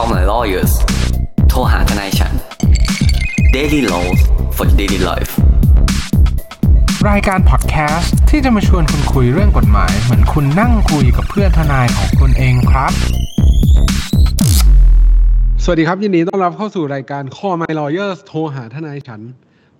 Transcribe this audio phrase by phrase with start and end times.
[0.00, 0.72] Call my lawyers
[1.48, 2.32] โทรหาทนายฉัน
[3.56, 4.20] Daily Laws
[4.56, 5.32] for Daily Life
[7.08, 12.92] รายการพอดแคสต์ที่จะมาชวนคุณคุยเรื่องกฎหมาย เหมือนคุณนั่งคุยกับเพื่อนทนายของคุณเองครับ
[15.64, 19.20] สวัสดีครับยินดีต้อนรับเข้าสู่รายการ Call My Lawyers โทรหาทนายฉัน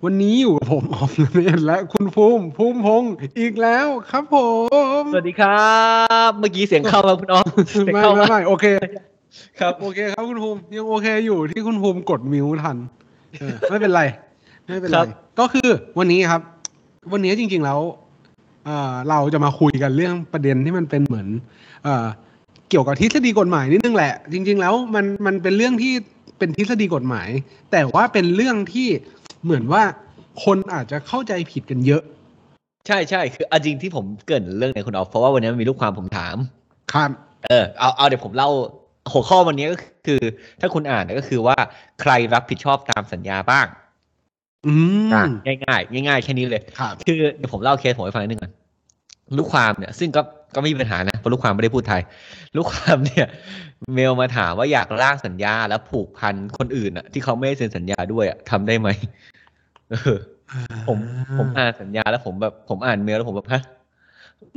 [0.03, 4.35] วันนี้อยู่กับผมออมเนนและคุณภูมิภูมิพงศ์อีกแล้วครับผ
[5.01, 5.75] ม สวัสดีครั
[6.29, 8.67] บ เมื่อกี้เสียงเข้ามาคุณอ้อมเสียงไม่เข้าไม่มาไม่โอเค
[9.59, 12.77] ครับโอเคครับคุณภูมิยังโอเคอยู่ที่คุณภูมิกดมิวทัน
[13.39, 14.01] เออไม่เป็นไร
[14.67, 14.99] ไม่เป็นไร
[15.39, 15.69] ก็คือ
[15.99, 16.41] วันนี้ครับ
[17.11, 17.79] วันนี้จริง ๆแล้ว
[18.65, 21.27] เอ่อเราจะมาคุยกันเรื่องประเด็นที่มันเป็นเหมือน
[21.83, 22.07] เอ่อ
[22.69, 25.93] เกี่ยวกับทฤษฎีกฎหมายนิดนึงแหละ จริง ๆ แล้วมันมันเป็นเรื่องที่
[26.37, 27.29] เป็นทฤษฎีกฎหมาย
[27.71, 28.87] แต่ว่าเป็นเรื่องที่
[29.43, 29.83] เหมือนว่า
[30.43, 32.01] คนอาจจะเข้าใจผิดกันเยอะ
[32.87, 36.37] ใช่ใช่คือเอาจริงที่ผมเกรินเรื่องในคุณออฟเพราะว่าวันนี้มันมีลูกความผมถาม
[36.93, 37.09] ครับ
[37.45, 38.49] เออเอาเอาเดี๋ยวผมเล่า
[39.13, 40.21] หัวข้อวันนี้ก็คือ
[40.59, 41.57] ถ้าคุณอ่านก็คือว่า
[42.01, 43.67] ใครรับผิดชอบตามสัญญาบ้าง
[44.67, 44.73] อื
[45.07, 45.23] มอะ
[45.65, 48.51] ง่ายๆง่ายๆแค่นี้เลยครับคือเดี๋ยวผมเล่าเคสผมให้ฟังนิดนึงก่อน
[49.37, 50.21] ลูกความเนี่ย ซึ่งก็
[50.55, 52.01] ก็ไม่มีปัญหานะเพราะลูกความไม่ได้พูดไทย
[52.55, 53.27] ลูกความเนี่ย
[53.93, 58.89] เมลมาถามว่าอยากร่างสัญญาแล้วผูกพันคนอื่นอะที่เขาไม่ได้เซ็นสัญญาด้วยอะทำได้ไหม
[59.91, 60.17] เออ
[60.87, 60.97] ผม
[61.37, 63.76] ผมอ่านสัญญาแล้วผมแบบผมอ่านเมลแล้วผมแบบฮะอืม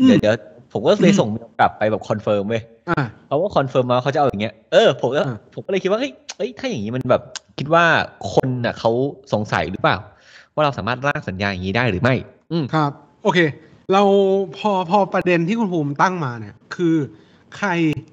[0.06, 0.34] เดี๋ยวเดี๋ยว
[0.73, 7.22] ผมก็เลยส่งเมลกลับไปแบบ confirm เว้ยอ่าเขาก็ confirm มาว่าเขาจะเอาอย่างเงี้ย เออผมก็อ่าผมก็เลยคิดว่าเฮ้ยเอ้ยถ้าอย่างนี้มันแบบ
[7.59, 7.84] คิดว่า
[8.33, 8.91] คนน่ะเขา
[9.33, 9.97] สงสัยหรือเปล่า
[10.55, 12.14] ว่าเราสามารถร่างสัญญาอย่างนี้ได้หรือไม่
[12.53, 12.91] อืมครับ
[13.25, 13.39] โอเค
[13.92, 14.03] เรา
[14.59, 16.97] พอพอประเด็นที่คุณภูมิตั้งมาเนี่ย คือ
[17.56, 17.69] ใคร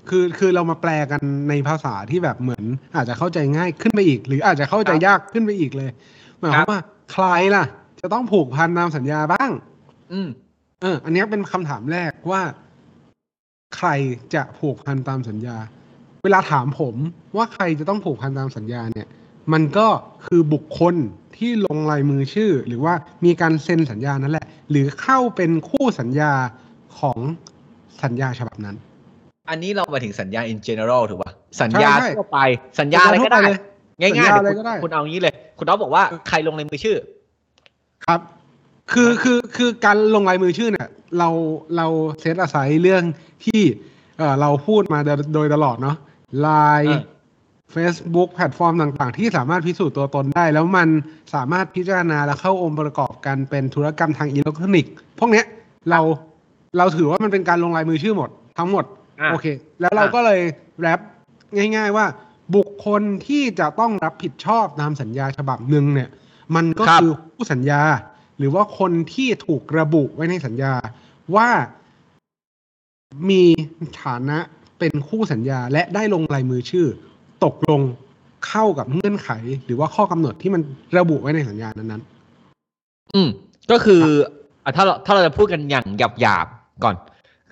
[0.10, 2.64] คือคือเรามาแปลกันในภาษาที่แบบเหมือน
[2.96, 5.90] อาจจะเข้าใจง่ายขึ้นไปอีก หรืออาจจะเข้าใจครับยากขึ้นไปอีกเลย
[6.40, 6.80] หมายความว่า
[7.14, 7.64] ใครล่ะ
[8.02, 9.50] จะต้องผูกพันตามสัญญาบ้าง
[10.14, 10.28] อืม
[10.82, 12.42] เออ อันเนี้ยเป็นคำถามแรกว่า
[13.78, 13.90] ใคร
[14.36, 15.58] จะผูกพันตามสัญญา
[16.24, 16.96] เวลาถามผม
[17.38, 19.08] ว่าใครจะต้องผูกพันตามสัญญาเนี่ย
[19.54, 19.88] มันก็
[20.26, 20.96] คือบุคคล
[21.38, 22.94] ที่ลงลายมือชื่อ หรือว่า
[23.26, 26.32] มีการเซ็นสัญญานั่นแหละ หรือเข้าเป็นคู่สัญญา
[27.00, 27.20] ของ
[28.04, 28.76] สัญญาฉบับนั้น
[29.50, 32.40] อันนี้เรามาถึงสัญญา in general ถูกป่ะสัญญาใช่ทั่วไป
[32.80, 36.98] สัญญาอะไรก็ได้สัญญาทั่วไปเลยง่ายสัญญาๆอะไรเดี๋ยวก็ได้คุณคุณเอางี้เลย คุณอ๊อฟบอกว่าใครลงลายมือชื่อ
[38.06, 38.20] ครับ
[38.92, 41.30] คือคือคือการลงลายมือชื่อเนี่ยเรา
[41.78, 41.88] เรา
[42.20, 43.04] เซตอาศัยเรื่อง
[43.46, 43.62] ที่
[44.18, 45.98] เออเราพูดมาโดยโดยตลอดเนาะ
[46.42, 46.50] ไล
[46.82, 47.16] น์อ่า
[47.76, 50.90] Facebook แพลตฟอร์มต่างๆ ที่สามารถพิสูจน์ตัวตนได้ แล้วมัน
[51.36, 55.46] สามารถพิจารณาและเข้าองค์ประกอบกันเป็นธุรกรรมทางอิเล็กทรอนิกส์พวกเนี้ย
[55.90, 56.00] เรา
[56.78, 58.86] เราถือว่ามันเป็นการลงลายมือชื่อหมด ทั้งหมด
[59.22, 59.46] อะโอเค
[59.82, 60.42] แล้วเราอะก็เลย
[60.80, 61.00] แรป
[61.56, 62.06] ง่าย ๆ ว่า
[62.56, 66.10] บุคคลที่จะต้องรับผิดชอบตามสัญญาฉบับหนึ่งเนี่ย
[66.56, 67.82] มันก็ครับคือผู้สัญญา
[68.38, 70.74] หรือว่าคนที่ถูกระบุไว้ในสัญญา
[71.36, 71.50] ว่า
[73.30, 73.44] มี
[74.04, 74.38] ฐานะ
[74.80, 76.88] เป็นคู่สัญญาและได้ลงลายมือชื่อ
[77.46, 77.82] ตกลง
[78.48, 79.30] เข้ากับเงื่อนไข
[79.66, 80.62] หรือว่าข้อกำหนดที่มัน
[80.98, 82.02] ระบุไว้ในสัญญานั้น
[83.14, 83.30] อืม
[83.72, 84.04] ก็คือ
[84.64, 86.96] อะถ้าเราถ้าเราจะพูดกันอย่างหยาบหยาบๆก่อน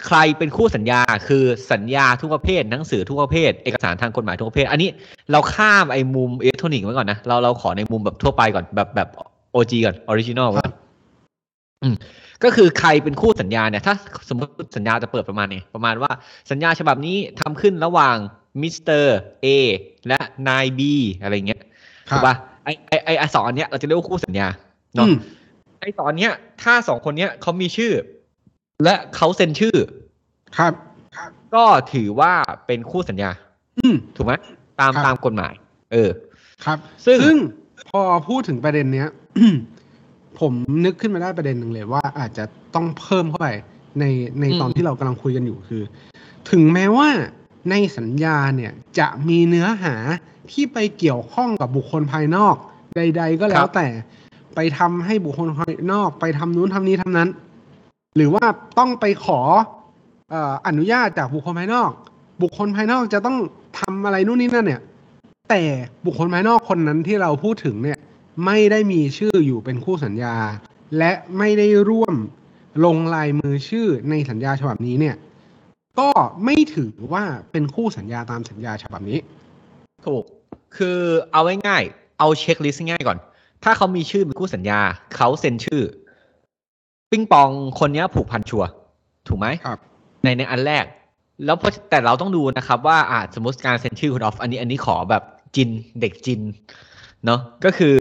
[0.05, 4.89] ใครเป็นคู่สัญญาคือสัญญาทุกประเภทหนังสือทุกประเภท เอกสารทางกฎหมายทุกประเภท อันนี้
[5.31, 9.09] เราข้ามไอ้มุมอิเล็กทรอนิกส์ไว้ก่อนนะเราเราขอในมุมแบบทั่วไปก่อนแบบแบบ
[9.55, 10.69] OG ก่อน original ก่อน
[11.83, 11.95] อืม
[12.43, 13.93] ก็คือใครเป็นคู่สัญญาเนี่ย ถ้า
[14.29, 16.11] สมมติสัญญาจะเปิดประมาณนี้ประมาณว่า
[16.51, 18.17] สัญญาฉบับนี้ทำขึ้นระหว่าง
[18.61, 19.47] Mister A
[20.07, 24.47] และนาย B อะไรเงี้ยๆครับถูกปะไอไอไอไอสองอันเนี้ยเราจะเรียกว่าคู่สัญญา
[24.97, 25.15] อืเนาะม
[25.79, 26.31] ไอตอนเนี้ย
[26.63, 27.93] ถ้าสองคนเนี้ยเขามีชื่อ
[28.83, 29.77] และเขาเซ็นชื่อ
[30.57, 30.73] ครับ
[31.55, 32.33] ก็ถือว่า
[32.65, 33.31] เป็นคู่สัญญา
[33.79, 34.33] อืมถูกไหม
[34.79, 35.53] ตามครับตามกฎหมาย
[35.91, 36.09] เออ
[36.65, 37.37] ครับซึ่งซึ่ง
[37.89, 39.09] พอพูดถึงประเด็นเนี้ย
[40.39, 40.53] ผม
[40.85, 42.43] นึกขึ้นมาได้ประเด็นหนึ่งเลยว่าอาจจะ
[42.75, 43.49] ต้องเพิ่มเข้าไป
[43.99, 44.05] ใน
[44.41, 45.83] ในตอนอืมที่เรากำลังคุยกันอยู่คือ
[46.51, 47.09] ถึงแม้ว่า
[47.69, 49.95] ในสัญญาเนี่ยจะมีเนื้อหา
[50.51, 52.55] ที่ไปเกี่ยวข้องกับบุคคลภายนอก
[52.95, 53.87] ใด ๆ ก็แล้วแต่
[54.55, 57.29] ไปทำให้บุคคลภายนอก ไปทำนู้นทำนี้ทำนั้น
[58.15, 58.45] หรือว่า
[58.79, 59.39] ต้องไปขอ
[60.31, 61.91] เอ่ออนุญาตจากบุคคลภายนอก
[62.41, 63.37] บุคคลภายนอกจะต้อง
[63.79, 64.81] ทำอะไรนู่นนี่นั่นเนี่ย
[65.49, 65.61] แต่
[66.05, 67.99] บุคคลภายนอกคนนั้นที่เราพูดถึงเนี่ย
[68.45, 70.35] ไม่ได้มีชื่ออยู่เป็นคู่สัญญา
[70.97, 72.15] และไม่ได้ร่วม
[72.85, 75.15] ลงลายมือชื่อในสัญญาฉบับนี้เนี่ย
[75.99, 76.09] ก็
[76.45, 79.19] ไม่ถือว่าเป็นคู่สัญญาตามสัญญาฉบับนี้
[80.05, 80.23] ถูก
[80.77, 80.99] คือ
[81.31, 83.17] เอาไว้ง่ายๆเอาเช็คลิสต์ง่ายๆก่อน
[83.63, 84.79] ถ้าเขามีชื่อเป็นคู่สัญญา
[85.15, 85.81] เขาเซ็นชื่อ
[87.11, 87.49] ปิ้งปอง
[87.79, 88.69] คนเนี้ยผูกพันชัวร์
[89.27, 89.79] ถูกไหมครับ
[90.23, 90.85] ในในอันแรก
[91.45, 95.23] แล้วเพราะแต่เราต้องดูนะครับ ว่าอ่าสมมติการเซ็นชื่อคุณออฟอันนี้อันนี้ขอแบบ
[95.55, 95.69] จิน
[96.01, 96.41] เด็กจิน
[97.25, 97.93] เนาะก็คือ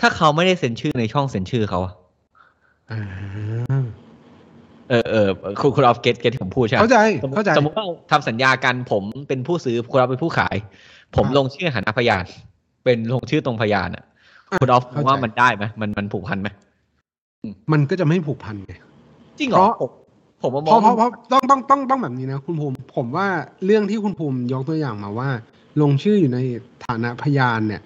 [0.00, 1.94] ถ้าเขาไม่ได้เซ็นชื่อในช่องเซ็นชื่อเขาอะ
[2.90, 3.00] อ่า
[4.90, 5.28] เออเออ
[5.60, 10.56] คุณคุณออฟเกตเกตที่ผมพูดใช่ไหมเข้าใจสมมติเข้าใจสมมติว่าทำสัญญากันผมเป็นผู้ซื้อคุณออฟเป็นผู้ขาย
[11.16, 12.24] ผมครับลงชื่อฐานะพยาน
[12.84, 14.04] เป็นลงชื่อตรงพยานอะ
[14.50, 16.48] อะคุณออฟเข้าใจว่ามันได้ไหมมันมันผูกพันไหม
[17.72, 18.72] มันก็จะไม่ผูกพันไง
[19.38, 19.90] จริงเหรอเพราะผม
[20.42, 23.26] ผมว่ามเพองราะเพราะเพราะต้องต้องต้องต้องแบบนี้นะคุณภูมิ ผมว่า
[23.64, 25.28] เรื่องที่คุณภูมิยกตัวอย่างมาว่า
[25.82, 26.38] ลงชื่ออยู่ใน
[26.86, 27.82] ฐานะพยานเนี่ย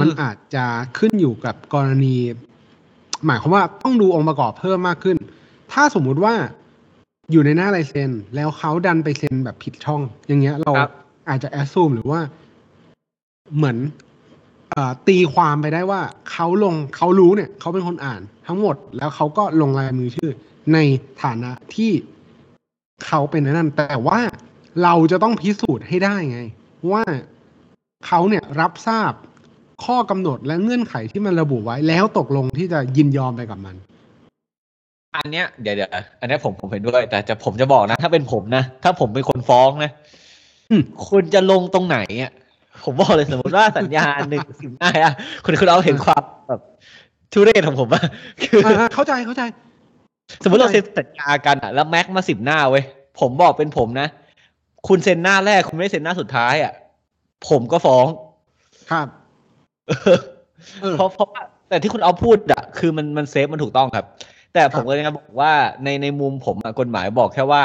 [0.00, 0.64] มันอาจจะ
[0.98, 2.16] ขึ้นอยู่กับกรณี
[3.26, 5.16] หมายความว่าต้องดูองค์ประกอบเพิ่มมากขึ้น
[5.72, 6.34] ถ้าสมมุติว่า
[7.30, 10.90] อยู่ในหน้าลายเซ็นแล้วเขาดันไปเซ็นแบบผิดช่อง อย่างเงี้ย เราครับ
[11.28, 12.20] อาจจะแอดซูมหรือว่า
[13.56, 13.76] เหมือน
[14.70, 16.00] เอ่อตีความไปได้ว่า
[16.30, 20.30] เขาลงเขารู้เนี่ยเขาเป็นคนอ่านทั้งหมด แล้วเขาก็ลงลายมือชื่อ
[20.74, 20.78] ใน
[21.22, 21.92] ฐานะที่
[23.06, 24.20] เขาเป็นนั่นแต่ว่า
[24.82, 26.40] เราจะต้องพิสูจน์ให้ได้ไง
[26.92, 27.02] ว่า
[28.06, 29.12] เขาเนี่ยรับทราบ
[29.84, 33.76] ข้อกำหนดและเงื่อนไขที่มันระบุไว้ แล้วตกลงที่จะยินยอมไปกับมัน
[35.16, 35.90] อันเนี้ยเดี๋ยวเดี๋ยว
[36.20, 39.90] อันเนี้ยผมผมเห็นด้วย แต่จะผมจะบอกนะ ถ้าเป็นผมนะ ถ้าผมเป็นคนฟ้องนะ
[40.70, 42.32] อืมคุณจะลงตรงไหนอะ
[42.84, 45.14] ผมบอกเลยสมมติว่าสัญญาหนึ่งสิบหน้าอะ
[45.44, 46.60] คุณคุณเอาเห็นความแบบ
[47.32, 48.04] ทุเรศของผมอะ
[48.42, 49.42] คืออ่าเข้าใจเข้าใจ
[50.42, 52.84] สมมติเราเซ็นสัญญากันอะแล้วแม็กมาสิบหน้าเว้ย
[53.20, 54.08] ผมบอกเป็นผมนะ
[54.88, 56.72] คุณเซ็นหน้าแรกคุณไม่ได้เซ็นหน้าสุดท้ายอะ
[57.48, 58.06] ผมก็ฟ้อง
[58.90, 59.08] ครับ
[60.82, 64.06] เออเพราะเพราะว่าแต่ที่คุณเอาพูดอะคือมันมันเซฟมันถูกต้องครับ
[64.54, 65.52] แต่ผมก็เลยนะบอกว่า
[65.84, 67.62] ในในมุมผมอะกฎหมายบอกแค่ว่า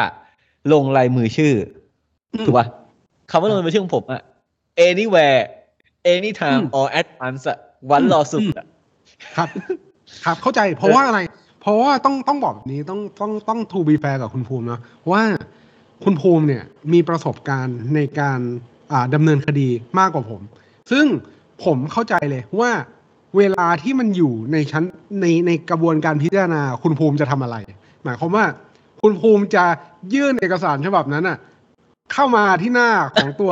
[0.73, 1.53] ลงลายมือชื่อ
[2.33, 2.67] อมถูกป่ะ
[3.31, 4.21] คำว่าลงลายมือชื่อของผมอะ
[4.87, 5.41] anywhere
[6.13, 7.57] anytime อืม or at once อะ
[7.91, 8.65] วันรอสุดอะ
[9.37, 9.49] ครับ
[10.25, 11.19] ครับเข้าใจ เพราะว่าอะไร
[11.61, 14.79] เพราะว่าต้องต้องบอกแบบนี้ต้องต้องต้อง to be fair กับคุณภูมิเนาะ
[15.11, 15.21] ว่า
[16.03, 18.39] คุณภูมิเนี่ยมีประสบการณ์ในการ
[18.91, 19.67] อ่าดำเนินคดี
[19.99, 20.41] มากกว่าผม
[20.91, 21.05] ซึ่ง
[21.65, 22.71] ผมเข้าใจเลยว่า
[23.38, 24.83] เวลาที่มันอยู่ในชั้น
[25.21, 27.57] ในในกระบวนการพิจารณาคุณภูมิจะทำอะไร
[28.04, 28.45] หมายความว่า
[29.01, 29.65] คุณภูมิจะ
[30.13, 31.38] ยื่นเอกสารฉบับนั้นอะ
[32.13, 33.51] เข้ามาที่หน้าของตัว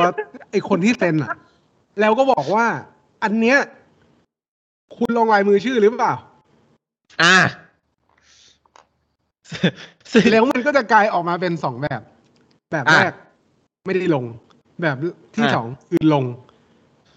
[0.50, 1.30] ไอคนที่เซ็นอะ
[2.00, 2.66] แล้วก็บอกว่า
[3.22, 3.58] อันเนี้ย
[4.96, 6.14] คุณลงลายมือชื่อหรือเปล่า
[7.22, 7.36] อ่า
[10.12, 12.00] ซึ่งแล้วมันก็จะกลายออกมาเป็นสองแบบ
[12.72, 13.14] แบบอะแรก
[13.86, 14.24] ไม่ได้ลง
[14.82, 14.96] แบบ
[15.34, 16.24] ที่อะสองคือลง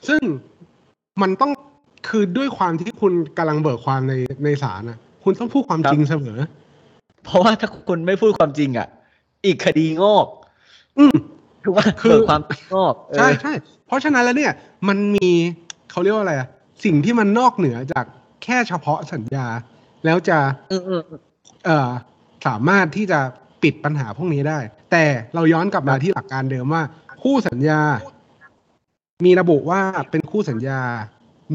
[0.07, 0.21] ซึ่ง
[1.21, 1.51] มันต้อง
[2.07, 4.13] คือด้วยความที่คุณกำลังเบิกความใน
[4.43, 6.39] ในศาลนะคุณต้องพูดความจริงเสมอ
[7.23, 8.87] เพราะว่าถ้าคุณไม่พูดความจริงอะ
[9.45, 10.27] อีกคดีงอก
[10.97, 11.15] อืม
[11.63, 12.41] ถูกป่ะคือเบิกความ
[12.73, 13.53] งอกเออใช่ใช่
[13.87, 14.53] เพราะฉะนั้นแล้วเนี่ย
[14.87, 15.29] มันมี
[15.91, 16.47] เขาเรียกว่าอะไรอะ
[16.85, 18.05] สิ่งที่มันนอกเหนือจาก
[18.43, 19.47] แค่เฉพาะสัญญา
[20.05, 20.37] แล้วจะ
[20.69, 21.19] เออเออเออ
[21.65, 21.89] เอ่อ
[22.47, 23.19] สามารถที่จะ
[23.63, 24.59] ปิดปัญหาพวกนี้ได้
[24.91, 25.03] แต่
[25.35, 26.83] เราย้อนกลับมาที่หลักการเดิมว่า
[27.21, 27.81] คู่สัญญา
[29.25, 29.79] มีระบุว่า
[30.11, 30.81] เป็นคู่สัญญา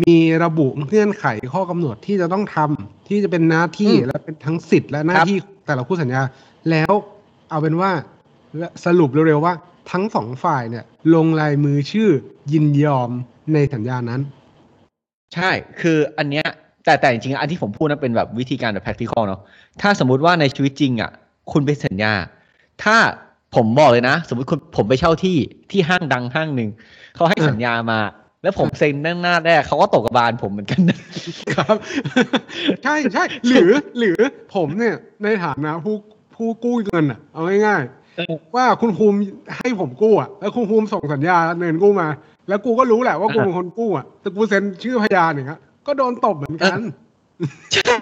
[0.05, 6.21] มีระบุเงื่อนไขข้อกำหนดที่จะต้องทำที่จะเป็นหน้าที่และเป็นทั้งสิทธิ์และหน้าที่แต่ละคู่สัญญา
[6.71, 6.93] แล้ว
[7.51, 7.91] เอาเป็นว่า
[8.85, 9.55] สรุปเร็วๆว่า
[9.93, 10.85] ทั้งสองฝ่ายเนี่ย
[11.15, 12.11] ลงลายมือชื่อ
[12.53, 13.11] ยินยอม
[13.55, 14.21] ในสัญญานั้น
[15.35, 15.51] ใช่
[15.81, 16.47] คืออันเนี้ย
[16.85, 19.41] แต่แต่จริงๆอันที่ผมพูดนั้นเป็นแบบวิธีการแบบ practical เนาะ
[19.81, 21.11] ถ้าสมมุติว่าในชีวิตจริงอะ
[21.53, 22.13] คุณไปสัญญา
[22.83, 22.97] ถ้า
[23.55, 25.37] ผมบอกเลยนะ สมมติคุณผมไปเช่าที่
[25.71, 26.71] ที่ห้างดังห้างหนึ่ง
[27.15, 28.01] เขาให้สัญญามา
[28.43, 30.99] แล้วผมเซ็นหน้าหน้าแรกเขาก็ตกกระบาลผมเหมือนกันนะ
[31.55, 31.77] ครับ
[32.85, 34.19] ใช่ใช่หรือหรือ
[34.55, 35.97] ผมเนี่ยในฐานะผู้
[36.35, 39.19] ผู้กู้เงินอะเอาง่ายๆว่าคุณภูมิ
[39.59, 42.08] ให้ผมกู้อะแล้วคุณภูมิส่งสัญญาเงินกู้มา
[42.49, 46.79] แล้วกูก็รู้แหละว่ากูเป็นคนกู้อะแต่กูเซ็นชื่อพยานอย่างเงี้ยก็โดนตบเหมือนกัน
[47.74, 47.94] ใช่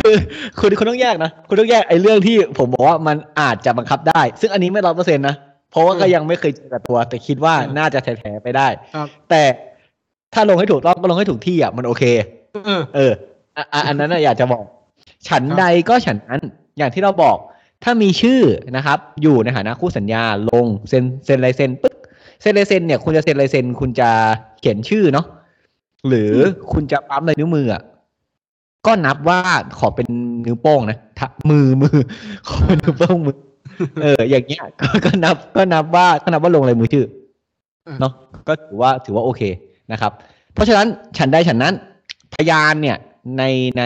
[0.00, 0.14] คือ
[0.60, 5.36] คุณคุณต้องแยกนะ คุณต้องแยกไอ้เรื่องที่ผมบอกว่ามันอาจจะบังคับได้ ซึ่งอันนี้ไม่ร้อยเปอร์เซ็นต์นะ
[5.70, 9.42] เพราะว่าก็อืมยังไม่เคยเจอกับตัว แต่คิดว่าอืมน่าจะแถๆไปได้ครับแต่
[10.34, 12.04] ถ้าลงให้ถูกต้องก็ลงให้ถูกที่อะมันโอเค
[12.66, 13.12] เออเออ
[13.56, 14.64] อะอะอันนั้นน่ะอยากจะบอก
[15.28, 16.40] ฉันครับใดก็ฉันนั้น
[16.78, 17.36] อย่างที่เราบอก
[17.84, 18.40] ถ้ามีชื่อ
[18.76, 21.94] นะครับ อยู่ในฐานะคู่สัญญาลงเซ็นเซ็นลายเซ็นปึ๊ก
[22.40, 24.10] เซ็นลายเซ็นเนี่ยคุณจะเซ็นลายเซ็นคุณจะ
[24.60, 25.26] เขียนชื่อเนาะ
[26.08, 26.32] หรือ
[26.72, 27.82] คุณจะปั๊มลายนิ้วมืออะ
[28.88, 29.38] ก็นับว่า
[29.78, 30.06] ขอเป็น
[30.46, 31.98] นิ้วโป้งนะทะมือมือ
[32.48, 33.36] ขอเป็นนิ้วโป้งมือ
[34.02, 38.12] เออ อย่างเงี้ยก็ก็นับก็นับว่าก็นับว่าลงลายมือชื่ออะเนาะ
[38.48, 39.42] ก็ถือว่าถือว่าโอเค
[39.92, 40.12] นะครับ
[40.54, 40.86] เพราะฉะนั้น
[41.18, 41.74] ฉันได้ฉันนั้น
[42.34, 42.96] พยานเนี่ย
[43.38, 43.44] ใน
[43.78, 43.82] ใน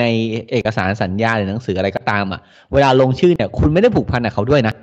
[0.00, 0.04] ใน
[0.50, 2.40] เอกสารสัญญาหรือหนังสืออะไรก็ตามอะ
[2.72, 4.74] เวลาลงชื่อเนี่ย คุณไม่ได้ผูกพันกับเขาด้วยนะ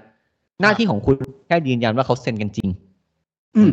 [0.61, 1.15] หน้าที่ของคุณ
[1.47, 2.69] แค่ยืนยันว่าเขาเซ็นกันจริง
[3.57, 3.71] อืม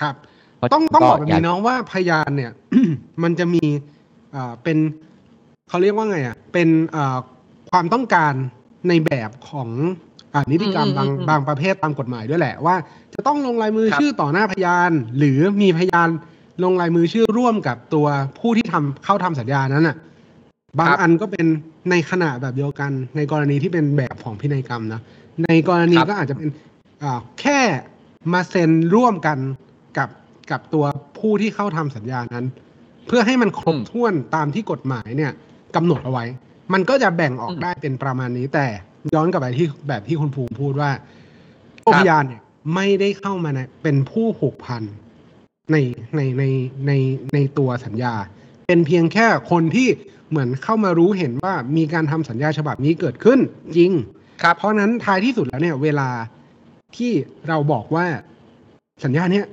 [0.00, 0.14] ครับ
[0.56, 2.52] เพราะต้องต้องบอกแบบยานี้เนาะว่าพยานเนี่ย
[3.22, 3.91] มันจะมีอ่า
[4.62, 4.78] เป็น
[5.68, 7.18] เขาเรียกว่าไงอะเป็นอ่า
[7.70, 8.34] ความต้องการ
[8.88, 9.68] ในแบบของ
[10.34, 12.76] อ่านิติกรรมบางบางประเภทตามกฎหมายด้วยแหละว่า
[13.14, 16.08] จะต้องลงลายมือชื่อต่อหน้าพยาน หรือมีพยาน
[16.64, 18.06] ลงลายมือชื่อร่วมกับตัว
[18.38, 19.96] ผู้ที่ทำเข้าทำสัญญานั้นอะ
[20.78, 21.46] บางอันก็เป็น
[21.90, 25.00] ในขณะแบบเดียวกัน ในกรณีที่เป็นแบบของพินัยกรรมนะ
[25.44, 26.48] ในกรณีก็อาจจะเป็น
[27.02, 27.60] อ่าแค่
[28.32, 29.38] มาเซ็นร่วมกัน
[29.98, 30.08] กับ
[30.50, 30.84] กับตัว
[31.18, 32.46] ผู้ที่เข้าทำสัญญานั้น
[33.06, 35.32] เพื่อให้มันครบอืมถ้วนตามที่กฎหมายเนี่ย
[35.76, 36.24] กำหนดเอาไว้
[36.72, 38.66] มันก็จะแบ่งออกอืมได้เป็นประมาณนี้ แต่
[39.14, 40.90] ย้อนกลับไปที่แบบที่คุณภูมิพูดว่า
[41.94, 42.42] พยานเนี่ย
[42.74, 44.82] ไม่ได้เข้ามาในเป็นผู้ผูกพัน
[45.72, 45.76] ใน
[46.16, 46.44] ในใน
[46.86, 46.92] ใน
[47.34, 48.14] ในตัวสัญญา
[48.66, 49.88] เป็นเพียงแค่คนที่
[50.30, 53.38] เหมือนเข้ามารู้เห็นว่ามีการทำสัญญาฉบับนี้เกิดขึ้น
[53.76, 53.92] จริง
[54.42, 56.08] ครับเพราะฉะนั้นท้ายที่สุดแล้วเนี่ย เวลา
[56.96, 57.12] ที่
[57.48, 58.06] เราบอกว่า
[59.04, 59.46] สัญญาเนี้ย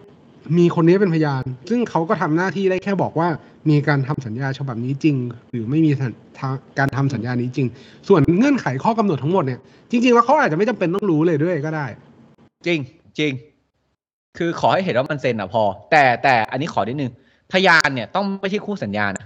[0.58, 3.27] มีคนนี้เป็นพยาน ซึ่งเขาก็ทำหน้าที่ได้แค่บอกว่า
[3.70, 5.15] มีการทำสัญญาฉบับนี้จริง
[5.51, 7.68] หรือไม่มีสัญทาการทำสัญญานี้จริง
[8.08, 9.60] ส่วนเงื่อนไขข้อกำหนดทั้งหมดเนี่ย
[9.91, 11.86] จริงๆแล้วเขาอาจจะไม่จำเป็นต้องรู้เลยด้วยก็ได้
[12.68, 12.79] จริง
[13.20, 13.32] จริง
[14.38, 17.12] คือขอให้เห็นว่ามันเซ็นอะพอ แต่แต่อันนี้ขอนิดนึง
[17.53, 19.25] พยานเนี่ยต้องไม่ใช่คู่สัญญานะ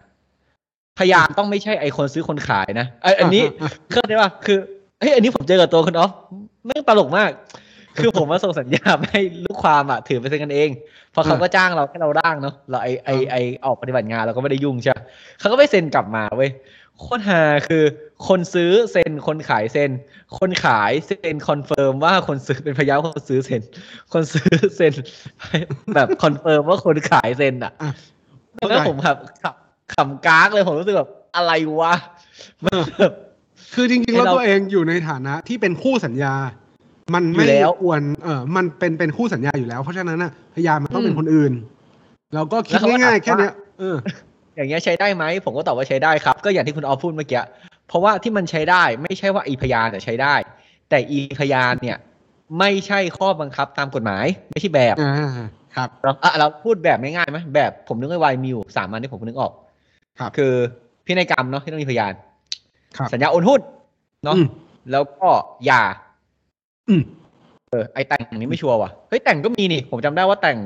[1.00, 4.58] พยานต้องไม่ใช่ไอคนซื้อคนขายนะไอยอันนี้อ่าเข้าใจป่ะคือ
[5.00, 6.12] เฮ้ยอันนี้ผมเจอกับตัวคุณออฟ
[6.66, 7.32] แม่งตลกมาก
[7.98, 10.70] คือผมมาส่งสัญญาไปให้ลูกความอะถือไปเซ็นกันเอง
[11.12, 13.36] เพราะเขาก็จ้างเราแค่เราร่างเนาะเราไอไอไอ
[13.66, 15.04] ออกปฏิบัติงานเราก็ไม่ได้ยุ่งใช่ปะ
[15.40, 16.52] เขาก็ไม่เซ็นกลับมาเว้ย
[17.00, 17.84] โคตรฮาคือ
[18.28, 19.92] คนซื้อเซ็นคนขายเซ็น
[20.40, 23.62] คนขายเซ็น confirm ว่าคนซื้อเป็นพยานว่าคนซื้อเซ็น
[24.14, 24.94] คนซื้อเซ็น
[25.96, 27.92] แบบ confirm ว่าคนขายเซ็นอะอะ
[28.70, 31.94] แล้วผมแบบขำขำกากเลยผมรู้สึกแบบอะไรวะ
[32.66, 33.14] มันแบบ
[33.74, 36.36] คือจริงๆให้แล้วเราตัวเองอยู่ในฐานะที่เป็นคู่สัญญา
[37.14, 41.54] มันไม่อยู่แล้วควรเออมันเป็นเป็นคู่สัญญาอยู่แล้ว เพราะฉะนั้นน่ะพยานมันต้องอืมเป็นคนอื่น
[42.34, 43.96] เราก็คิแล้ดวเขาก็ง่ายๆถามแค่ว่าเนี้ยเออ
[44.56, 47.42] อย่างเงี้ยใช้ได้ไหมผมก็ตอบว่าใช้ได้ครับ ก็อย่างที่คุณออฟพูดเมื่อกี้
[47.88, 50.36] เพราะว่าที่มันใช้ได้ไม่ใช่ว่าอีพยานแต่ใช้ได้
[50.90, 51.98] แต่อีพยานเนี่ย
[52.60, 55.14] ไม่ใช่ข้อบังคับตามกฎหมาย ไม่ใช่แบบอ่า
[55.76, 59.52] ครับเราอะเราพูดแบบง่ายๆไหมแบบผมนึกว่าไวมิวสามอันที่ผมนึกออก
[60.20, 60.54] ครับคือ
[61.06, 62.14] พินัยกรรมเนาะที่ต้องมีพยาน
[62.98, 63.62] ครับสัญญาโอนหุ้น
[64.24, 64.48] เนาะอืม
[64.92, 65.30] แล้วก็
[65.66, 66.03] หย่าอืม
[67.70, 70.58] เออไอแต่งนี้ไม่ชัวร์ว่ะเฮ้ยแต่งก็มีนี่ ผมจำได้ว่าแต่ง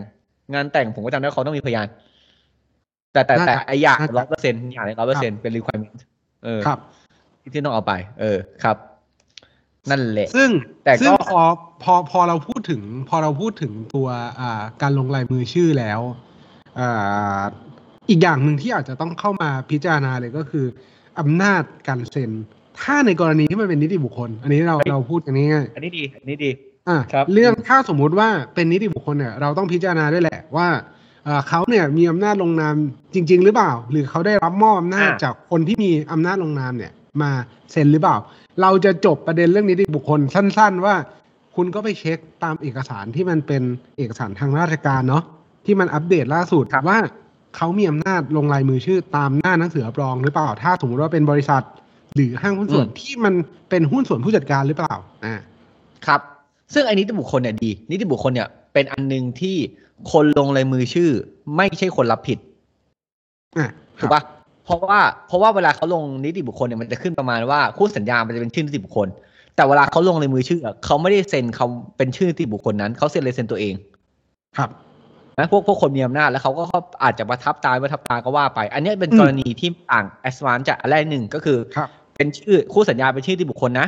[0.54, 1.88] งานแต่งผมก็จำได้ว่าเขาต้องมีพยาน
[3.14, 6.00] แต่แต่แต่น่าจะไอหย่าน่าจะร้อยเปอร์เซ็นต์หย่าร้อยเปอร์เซ็นต์เป็น requirement
[6.44, 6.80] เออครับ
[7.42, 8.78] ที่ที่ต้องเอาไป เออครับ
[9.90, 10.50] นั่นแหละ ซึ่ง
[10.84, 11.42] แต่ก็ซึ่งพอ
[11.84, 14.08] พอพอเราพูดถึง พอเราพูดถึงตัว
[14.40, 16.00] อ่าการลงลายมือชื่อแล้ว
[16.80, 17.42] อ่า
[18.10, 20.66] อีกอย่างหนึ่งที่อาจจะต้องเข้ามาพิจารณาเลยก็คือ
[21.20, 22.32] อำนาจการเซ็น
[22.82, 30.68] ถ้าในกรณีที่มันเป็นนิติบุคคล อันนี้เราเฮ้ยเราพูดกันง่ายอันนี้ดีอันนี้ดีๆอะครับเรื่องถ้าสมมุติว่าเป็นนิติบุคคลเนี่ยเราต้องพิจารณาด้วยแหละว่า
[31.28, 32.76] อ่าเขาเนี่ยมีอำนาจลงนาม
[33.14, 36.92] จริง ๆ หรือเปล่า หรือเขาได้รับมอบอำนาจอ่าจากคนที่มีอำนาจลงนามเนี่ย
[37.22, 37.32] มา
[37.72, 38.18] เซ็นหรือเปล่า
[38.62, 40.96] เราจะจบประเด็นเรื่องนิติบุคคลสั้น ๆ ว่า
[41.56, 43.64] คุณก็ไปเช็คตามเอกสารที่มันเป็น
[43.98, 45.24] เอกสารทางราชการเนาะ
[45.66, 47.00] ที่มันอัปเดตล่าสุดครับว่า
[47.58, 51.64] เขามีอำนาจลงลายมือชื่อตามหน้าหนังสือรับรองหรือเปล่า ถ้าสมมติว่าเป็นบริษัท
[52.16, 53.34] หรือห้างหุ้นส่วนที่มัน
[53.70, 54.96] เป็นหุ้นส่วนผู้จัดการหรือเปล่า
[55.26, 55.36] อ่า
[56.06, 56.22] ครับ
[56.74, 59.56] ซึ่งไอ้นิติบุคคลเนี่ยดีนิติบุคคลเนี่ยเป็นอันหนึงที่
[60.12, 61.10] คนลงลายมือชื่อ
[61.56, 62.40] ไม่ใช่คนรับผิด
[63.58, 63.68] อ่า
[64.00, 64.22] ถูกปะ
[64.66, 69.08] เพราะว่าเพราะว่าเวลาเขาลงนิติบุคคลเนี่ยมันจะขึ้นประมาณว่าคู่สัญญามันจะเป็นชื่อนิติบุคคล
[69.56, 73.74] แต่เวลาเขาลงในมือชื่ออะเขาไม่ได้เซ็นเขาเป็นชื่อนิติบุคคลนั้นเขาเซ็นเลยเซ็นตัวเอง
[74.58, 74.70] ครับ
[75.40, 83.88] นะพวกพวกคนมีอำนาจแล้วเขาก็เขาอาจจะประทับตาไม่ประทับตาก็ว่าไป อันเนี้ยเป็นอืมกรณีที่ต่างแอสวานจากอันแรกหนึ่งก็คือครับเป็นชื่อคู่สัญญาเป็นชื่อนิติบุคคลนะ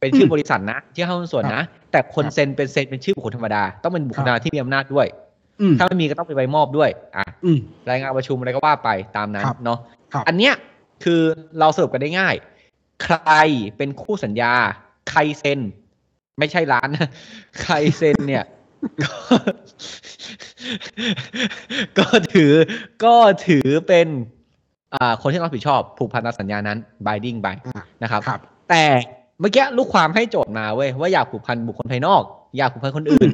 [0.00, 5.06] เป็นชื่อมบริษัทนะที่เข้าหุ้นส่วนนะ แต่คนครับเซ็นเป็นเซ็นเป็นชื่อบุคคลธรรมดา ต้องเป็นบุคคลครับธรรมดาที่มีอำนาจด้วย
[5.60, 7.58] อืมถ้าไม่มีก็ต้องไปใบมอบด้วยอะอืม
[7.90, 9.78] รายงานประชุมอะไรก็ว่าไปตามนั้นครับเนาะ
[10.12, 10.54] ครับอันเนี้ย
[11.04, 11.20] คือ
[11.58, 12.34] เราสรุปกันได้ง่าย
[13.04, 13.30] ใคร
[13.76, 14.52] เป็นคู่สัญญา
[15.10, 15.60] ใครเซ็น
[16.38, 17.08] ไม่ใช่ร้านนะ
[17.62, 18.44] ใครเซ็นเนี่ย
[21.98, 22.52] ก็ก็ถือ
[23.04, 24.06] ก็ถือเป็น
[24.94, 28.84] อ่าคนที่รับผิดชอบผูกพันตามสัญญานั้น binding ไปอ่านะครับครับ แต่
[29.40, 32.22] เมื่อกี้ลูกความให้โจทย์มาเว้ยว่าอยากผูกพันบุคคลภายนอก
[32.56, 33.30] อยากผูกพันคนอื่น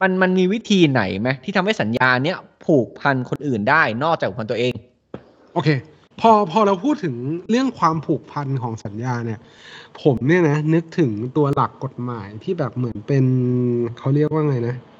[0.00, 4.74] มันมันมีวิธีไหนไหมที่ทำให้สัญญาเนี้ยผูกพันคนอื่นได้นอกจากผูกพันตัวเอง
[5.54, 5.68] โอเค
[6.20, 7.14] พอพอเราพูดถึง
[7.50, 9.40] เรื่องความผูกพันของสัญญาเนี่ย
[10.02, 13.24] ผมเนี่ยนะนึกถึงตัวหลักกฎหมายที่แบบเหมือนเป็น
[13.98, 14.95] เขาเรียกว่าไงนะเ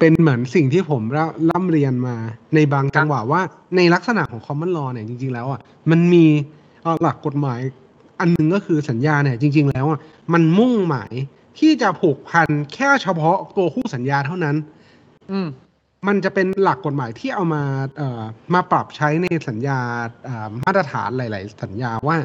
[0.00, 2.16] ป็นเหมือนสิ่งที่ผมร่ำร่ำเรียนมา
[2.54, 3.40] ในบางจังหวะว่า
[3.76, 6.24] ในลักษณะของ common law เนี่ยจริง ๆ แล้วอะมันมี
[6.82, 7.60] เอ่อหลักกฎหมาย
[8.20, 9.98] อันหนึงก็คือสัญญาเนี่ยจริง ๆ แล้วอะ
[10.32, 11.12] มันมุ่งหมาย
[11.58, 14.56] ที่จะผูกพันแค่เฉพาะตัวคู่สัญญาเท่านั้น
[15.30, 15.48] อืม
[16.06, 17.62] มันจะเป็นหลักกฎหมายที่เอามา
[17.96, 18.22] เอ่อ
[18.54, 19.78] มาปรับใช้ในสัญญา
[20.28, 22.16] อ่ามาตรฐานหลาย ๆ สัญญาว่า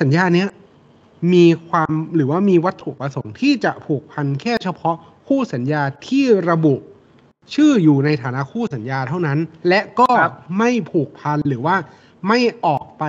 [0.00, 0.48] สัญญาเนี้ย
[1.32, 6.74] มีความหรือว่ามีวัตถุประสงค์ที่จะผูกพันแค่เฉพาะคู่สัญญาที่ระบุ
[7.54, 11.76] ชื่ออยู่ในฐานะคู่สัญญาเท่านั้น และก็ครับไม่ผูกพันหรือว่า
[12.28, 13.04] ไม่ออกไป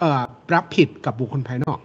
[0.00, 0.22] เอ่อ
[0.54, 1.78] รับผิดกับบุคคลภายนอก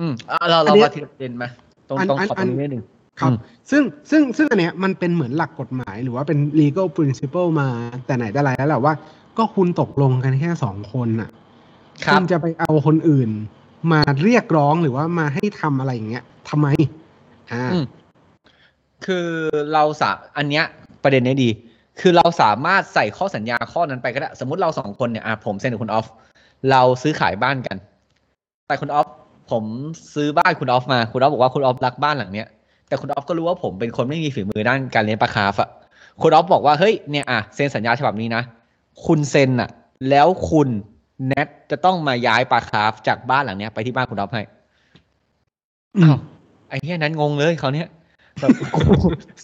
[0.00, 1.48] อืมอะเราอัเรานเนี้ยมาทีละประเด็นมา
[1.88, 2.84] ตรงอันตรงอันขอตอัรนงนี้นิดนึง
[3.20, 3.36] ครับอืม
[3.70, 7.68] ซึ่งซึ่งซึ่งอันเนี้ยมันเป็นเหมือนหลักกฎหมาย หรือว่าเป็น legal principle มา
[8.06, 8.94] แต่ไหนแต่ไรแล้วแหละว่า
[9.38, 11.30] ก็คุณตกลงกันแค่สองคนน่ะ
[12.04, 13.30] ครับณจะไปเอาคนอื่น
[13.92, 16.68] มาเรียกร้องหรือว่ามาให้ทำอะไรอย่างเงี้ยทำไม
[17.52, 17.84] อ่าอืม
[19.06, 19.28] คือ
[19.72, 20.64] เราสาอันเนี้ย
[21.02, 21.50] ประเด็นเนี้ยดี
[22.00, 26.06] คือเราสามารถใส่ข้อสัญญาข้อนั้นไปก็ได้ สมมติเราสองคนเนี่ยอะผมเซ็นกับคุณออฟ
[26.70, 27.76] เราซื้อขายบ้านกัน
[28.68, 29.06] แต่คุณออฟ
[29.50, 29.64] ผม
[30.14, 32.48] ซื้อบ้านคุณออฟมา คุณออฟบอกว่าคุณออฟรักบ้านหลังเนี้ย
[32.88, 35.68] แต่คุณออฟก็รู้ว่าผมเป็นคนไม่มีฝีมือด้านการเลี้ยงปลาคาร์ฟอะ
[36.22, 38.42] คุณออฟบอกว่าเฮ้ยเนี่ยอะเซ็นสัญญาฉบับนี้นะ
[39.06, 39.70] คุณเซ็นอะ
[40.10, 40.68] แล้วคุณ
[41.26, 44.42] แนทจะต้องมาย้ายปลาคาร์ฟจากบ้านหลังเนี้ยไปที่บ้านคุณออฟให้
[45.96, 46.18] อืมอ้าว
[46.68, 47.88] ไอ้เหี้ยนั้นงงเลยเขาวเนี้ย
[48.40, 48.82] แบบกู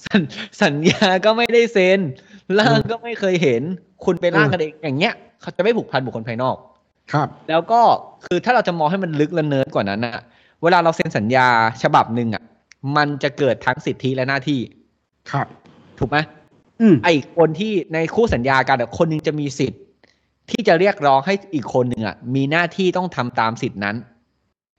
[0.07, 0.23] สัญ
[0.62, 2.00] สัญญาก็ไม่ได้เซ็น
[2.59, 3.62] ร่างก็ไม่เคยเห็น
[4.05, 6.57] คุณไปร่างกันเองอย่างเงี้ย เขาจะไม่ผูกพันบุคคลภายนอก
[7.12, 7.81] ครับ แล้วก็
[8.25, 10.23] คือถ้าเราจะมองให้มันลึกและเนิร์ดกว่านั้นนะ
[10.62, 11.47] เวลาเราเซ็นสัญญา
[11.83, 12.43] ฉบับหนึ่งอะ
[12.97, 14.61] มันจะเกิดทั้งสิทธิและหน้าที่
[15.31, 15.47] ครับ
[15.99, 16.19] ถูกไหม
[16.81, 19.81] อืมไอ้คนที่ในคู่สัญญากันอะคนหนึงจะมีสิทธิ์
[20.50, 23.97] ที่จะเรียกร้องให้อีกคนหนึ่งอะมีหน้าที่ต้องทำตามสิทธินั้น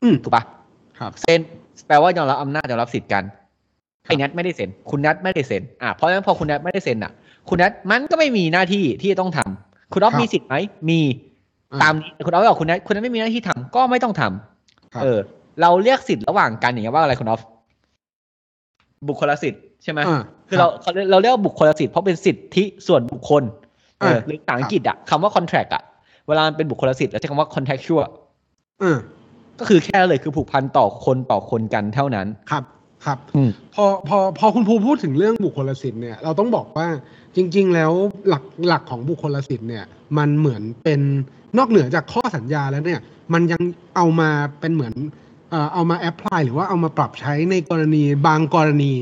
[0.03, 0.43] อืมถูกปะ
[0.99, 1.39] ครับเซ็น
[1.87, 3.23] แปลว่ายอมรับอำนาจยอมรับสิทธิ์กัน
[4.07, 7.11] ไอ้นัทไม่ได้เซ็น คุณนัทไม่ได้เซ็นอะเพราะฉะนั้นพอคุณนัทไม่ได้เซ็นอะ
[7.49, 10.55] คุณนัทมันก็ไม่มีหน้าที่ที่จะต้องทำคุณอ๊อฟครับมีสิทธิ์ไหม
[10.89, 10.99] มี
[11.73, 15.19] อ่าตามนี้คุณอ๊อฟบอกคุณนัทคุณนัทไม่มีหน้าที่ทำก็ไม่ต้องทำครับเออ
[15.61, 17.41] เราเรียกสิทธิ์ระหว่างกันอย่างเงี้ยว่าอะไรคุณอ๊อฟ
[19.07, 23.43] บุคคลสิทธิ์ใช่ไหมอ่าคือเราเขาเราเรียกว่าบุคคลสิทธิ์เพราะเป็นสิทธิส่วนบุคคล
[23.99, 25.83] เอออ่าหรือภาษาอังกฤษอะคำว่า contract อะ
[26.27, 28.01] เวลามันเป็นบุคคลสิทธิ์เราใช้คำว่า contractual
[28.83, 28.97] อ่า
[29.59, 32.63] ก็คือแค่นั้นเลยคือผูกพันต่อคนต่อคนกันเท่านั้น ครับ
[33.05, 36.87] ครับอืมพอพอพอคุณภูพูดถึงเรื่องบุคคลสิทธิ์เนี่ยเราต้องบอกว่า
[37.35, 37.91] จริง ๆ แล้ว
[38.27, 39.85] หลักหลักของบุคคลสิทธิ์เนี่ย
[40.17, 41.01] มันเหมือนเป็น
[41.57, 42.99] นอกเหนือจากข้อสัญญาแล้วเนี่ย
[43.33, 43.61] มันยัง
[43.95, 44.93] เอามาเป็นเหมือน
[45.49, 48.93] เอ่อเอามาแอพพลายหรือว่าเอามาปรับใช้ในกรณีบางกรณี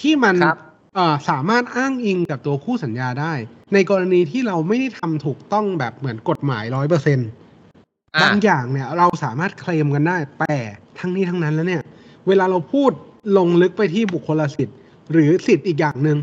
[0.00, 0.58] ที่มันครับ
[0.94, 3.32] เอ่อสามารถอ้างอิงกับตัวคู่สัญญาได้
[3.74, 7.28] ในกรณีที่เราไม่ได้ทำถูกต้องแบบเหมือนกฎหมายร้อยเปอร์เซ็นต์
[8.14, 10.56] อะบางอย่างเนี่ยเราสามารถเคลมกันได้แต่
[10.98, 11.82] ทั้งนี้ทั้งนั้นแล้วเนี่ย
[12.28, 12.90] เวลาเราพูด
[13.36, 14.76] ลงลึกไปที่บุคคลสิทธิ์
[15.12, 16.18] หรือสิทธิ์อีกอย่างหนึ่ง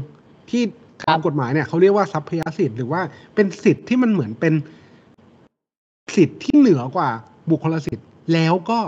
[0.49, 0.63] ที่
[1.07, 3.01] ตามกฎหมายเนี่ยเขาเรียกว่าทรัพยสิทธิ์หรือว่า
[3.35, 4.53] เป็นสิทธิ์ที่มันเหมือนเป็น
[6.15, 7.09] สิทธิ์ที่เหนือกว่า
[7.49, 8.79] บุคคลสิทธิ์ แล้วก็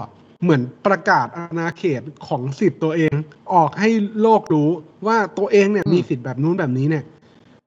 [0.44, 3.14] เหมือนประกาศอาณาเขตของสิทธิ์ตัวเอง
[3.54, 3.90] ออกให้
[4.22, 4.70] โลกรู้
[5.08, 7.04] ว่าตัวเองเนี่ยมีสิทธิ์แบบนู้นแบบนี้เนี่ย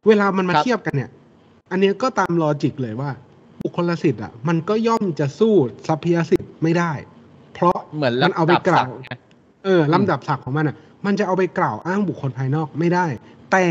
[0.08, 1.10] เวลามันมาเทียบกันเนี่ย
[1.70, 3.10] อันนี้ก็ตามลอจิกเลยว่า
[3.62, 5.54] บุคคลสิทธิ์อะ มันก็ย่อมจะสู้
[5.86, 6.92] ทรัพยสิทธิ์ไม่ได้
[7.54, 8.90] เพราะเหมือนมันเอาไปกล่าว
[9.64, 13.06] เออลำดับศักดิ์ของมันอะ มันจะเอาไปกล่าวอ้างบุคคลภายนอกไม่ได้
[13.52, 13.64] แต่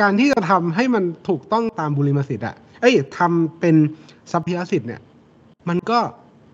[0.00, 3.76] การที่จะทำให้มันถูกต้องตามบุริมสิทธิ์อะเอ้ยทำเป็น
[4.32, 5.00] ทรัพยสิทธิ์เนี่ย
[5.68, 5.98] มันก็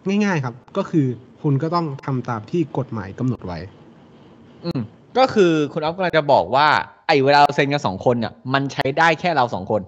[0.07, 1.07] ง่ายๆครับ ก็คือ
[1.43, 3.59] คุณก็ต้องทำตามที่กฎหมายกำหนดไว้
[4.65, 4.81] อืม
[5.19, 6.69] ก็คือคุณอ๊อฟกำลังจะบอกว่า
[7.07, 9.83] ไอ้เวลาเราเซ็นกันสองคนเนี่ยมันใช้ได้แค่เราสองคน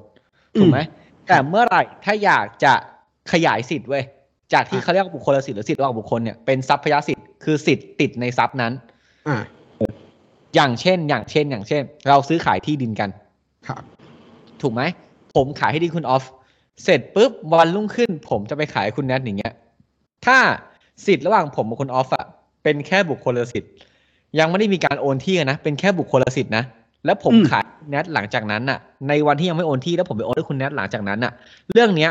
[0.59, 0.79] ถูกไหม
[1.27, 2.73] แต่เมื่อไหร่ถ้าอยากจะ
[3.33, 4.05] ขยายสิทธิ์เว้ย
[4.53, 7.18] จากที่อะเขาเรียกว่าบุคคลสิทธิ์หรือสิทธิ์ระหว่างบุคคลเนี่ยเป็นทรัพยสิทธิ์
[7.51, 8.73] คือสิทธิ์ติดในทรัพย์นั้น
[9.29, 9.37] อ่า
[10.55, 13.11] อย่างเช่น อย่างเช่น อย่างเช่น เราซื้อขายที่ดินกัน
[13.69, 13.83] ครับ
[14.63, 14.83] ถูกไหม
[15.37, 16.25] ผมขายให้ที่คุณออฟ
[16.85, 19.53] เสร็จปุ๊บวันรุ่งขึ้น ผมจะไปขายให้คุณแนทอย่างเงี้ย
[20.27, 20.39] ถ้า
[21.07, 22.25] สิทธิ์ระหว่างผมกับคุณออฟอะ
[22.63, 23.71] เป็นแค่บุคคลสิทธิ์
[24.39, 26.65] ยังไม่ได้มีการโอนที่กันนะ เป็นแค่บุคคลสิทธิ์นะ
[27.05, 31.33] แล้วผมอืมขายคุณแนทหลังจากนั้นน่ะในวันที่ยังไม่โอนที่แล้วผมไปโอนให้คุณแนทหลังจากนั้นน่ะ
[31.73, 32.11] เรื่องเนี้ย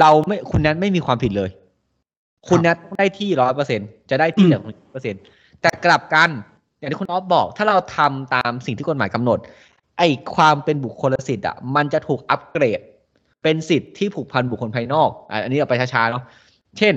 [0.00, 1.50] เราไม่คุณแนทไม่มีความผิดเลย
[2.48, 3.80] คุณแนทต้องได้ที่ร้อยเปอร์เซ็น
[4.10, 5.14] จะได้ที่จากคุณเปอร์เซ็น
[5.62, 6.30] แต่กลับกัน
[6.78, 9.38] อย่างที่คุณออฟบอก ถ้าเราทำตามสิ่งที่กฎหมายกำหนด
[9.98, 12.80] ไอ้ความเป็นบุคคลสิทธิ์อะมันจะถูกอัปเกรด
[13.42, 16.22] เป็นสิทธิ์ที่ผูกพันบุคคลภายนอกอะอันนี้เราไปช้าๆเนาะ
[16.78, 16.94] เช่น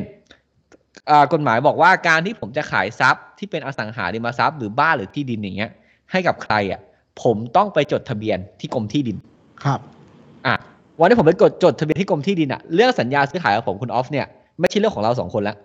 [1.09, 5.71] อ่ากฎหมายบอกว่าการที่ผมจะขายทรัพย์ที่เป็นอสังหาริมทรัพย์หรือบ้านหรือที่ดินอย่างเงี้ย
[6.11, 6.81] ให้กับใครอะ
[7.23, 9.17] ผมต้องไปจดทะเบียนที่กรมที่ดิน
[9.63, 9.79] ครับ
[10.45, 10.55] อะ
[10.99, 14.27] วันที่ผมไปกดจดทะเบียนที่กรมที่ดินอะเรื่องสัญญาซื้อขายกับผมคุณออฟเนี่ย
[14.59, 15.55] ไม่ใช่เรื่องของเราสองคนละ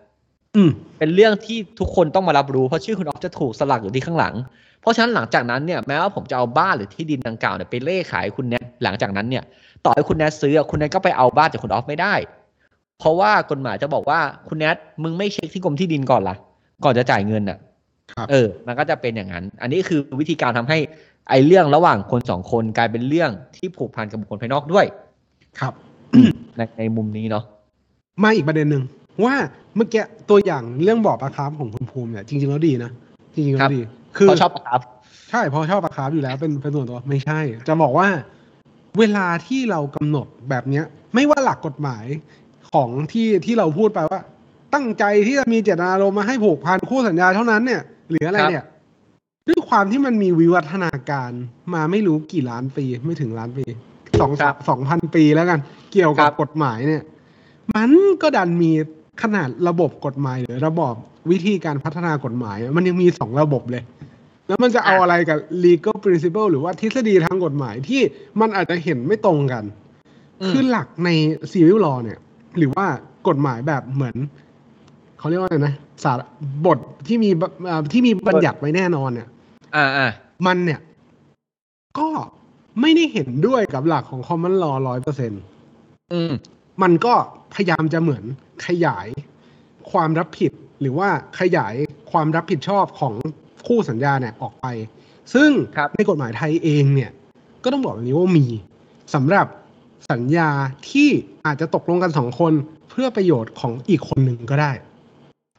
[0.56, 4.34] อืมเป็นเรื่องที่ทุกคนต้องมารับรู้ เพราะชื่อคุณออฟจะถูกสลักอยู่ที่ข้างหลัง
[4.80, 9.44] เพราะฉะนั้นหลังจากนั้นเนี่ยแม้ว่าผมจะเอาบ้านหรือที่ดินดังกล่าวเนี่ยไปเล่ขายให้คุณแนทหลังจากนั้นเนี่ย
[9.84, 12.14] ต่อให้คุณแนทซื้ออะคุณแนทก็ไปเอาบ้านจากคุณออฟไม่ได้
[12.98, 16.36] เพราะว่ากฎหมายจะบอกว่าคุณแนทมึงไม่เช็คที่กรมที่ดินก่อนล่ะ
[16.84, 17.58] ก่อนจะจ่ายเงินอะ
[18.12, 20.78] ครับเออ มันก็จะเป็นอย่างนั้น อันนี้คือวิธีการทำให้
[21.30, 24.86] ไอ้เรื่องระหว่างคนสองคนกลายเป็นเรื่องที่ผูกพันกับบุคคลภายนอกด้วย
[25.60, 25.74] ครับ
[26.56, 27.44] ในในมุมนี้เนาะ
[28.22, 28.82] มาอีกประเด็นหนึ่ง
[29.24, 29.34] ว่า
[29.76, 32.90] เมื่อกี้ตัวอย่างเรื่องบ่อปลาคาร์ฟของคุณภูมิเนี่ยจริงๆแล้วดีนะ
[33.34, 33.80] จริงๆแล้วดี
[34.16, 34.80] คือเขาชอบปะครับ
[35.30, 38.08] ใช่เพราะชอบปลาคาร์ฟอยู่แล้วเป็นเป็นส่วนตัวไม่ใช่ จะบอกว่า
[38.98, 42.04] เวลาที่เรากำหนดแบบเนี้ย ไม่ว่าหลักกฎหมาย
[42.72, 44.20] ของที่ที่เราพูดไปว่า
[44.74, 48.64] ตั้งใจที่จะมีเจตนารมณ์มาให้ผูกพันคู่สัญญาเท่านั้นเนี่ยหรืออะไรครับเนี่ย
[49.48, 51.30] ด้วยคความที่มันมีวิวัฒนาการ
[51.74, 53.64] มาไม่รู้กี่ล้านปีไม่ถึงล้านปี
[54.20, 55.60] สองครับสองพันปีแล้วกัน
[55.92, 57.02] เกี่ยวกับครับกฎหมายเนี่ย
[57.74, 57.90] มัน
[58.22, 58.72] ก็ดันมี
[59.22, 60.94] ขนาดระบบกฎหมายหรือระบบ
[61.30, 63.82] วิธีการพัฒนากฎหมาย มันยังมีสองระบบเลย
[64.48, 68.00] แล้วมันจะเอาอะไรกับ legal principle หรือว่าทฤษฎีทางกฎหมายที่
[68.40, 69.64] มันอาจจะเห็นไม่ตรงกัน
[70.42, 71.10] อืมคือหลักใน
[71.52, 72.18] civil law เนี่ย
[72.58, 72.86] หรือว่า
[73.28, 74.16] กฎหมายแบบเหมือน
[75.18, 76.20] เขาเรียกว่าอะไรนะสาร
[76.66, 79.28] บทที่มีบเอ่อที่มีบัญญัติไว้แน่นอนเนี่ย
[79.76, 80.10] อ่าอ่า
[80.46, 80.80] มันเนี่ย
[81.98, 82.08] ก็
[82.80, 85.32] ไม่ได้เห็นด้วยกับหลักของ common law ร้อยเปอร์เซ็น
[86.12, 86.32] อืม
[86.82, 87.14] มันก็
[87.54, 88.24] พยายามจะเหมือน
[88.66, 89.08] ขยาย
[89.90, 91.08] ความรับผิดหรือว่า
[91.40, 91.74] ขยาย
[92.10, 93.14] ความรับผิดชอบของ
[93.66, 94.66] คู่สัญญาเนี่ยออกไป
[95.34, 97.10] ซึ่งครับในกฎหมายไทยเองเนี่ย
[97.62, 98.46] ก็ต้องบอกแบบนี้ว่ามี
[99.14, 99.46] สำหรับ
[100.12, 100.50] สัญญา
[100.90, 101.08] ที่
[101.46, 102.52] อาจจะตกลงกันสองคน
[102.90, 104.72] เพื่อประโยชน์ของอีกคนหนึ่งก็ได้